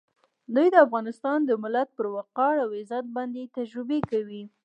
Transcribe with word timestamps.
دوی 0.55 0.67
د 0.71 0.75
افغانستان 0.85 1.39
د 1.45 1.51
ملت 1.63 1.89
پر 1.97 2.05
وقار 2.17 2.53
او 2.65 2.69
عزت 2.79 3.05
باندې 3.15 3.51
تجربې 3.57 3.99
کوي. 4.11 4.43